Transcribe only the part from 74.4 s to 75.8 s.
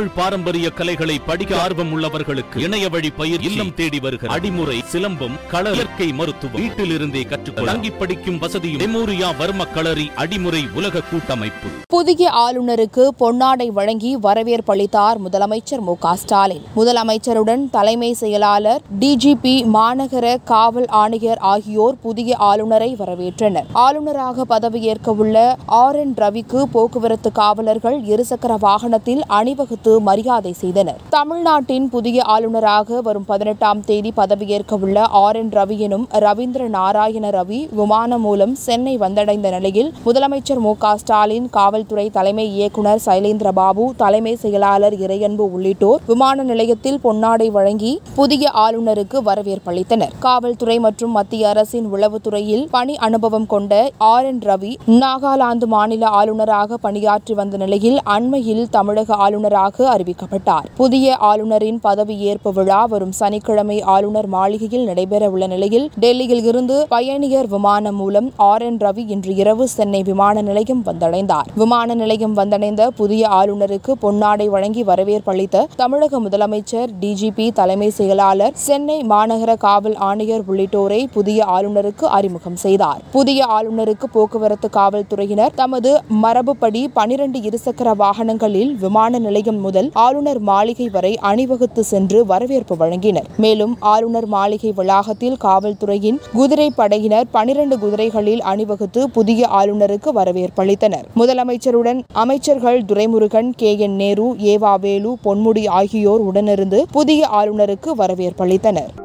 வழங்கி வரவேற்பளித்த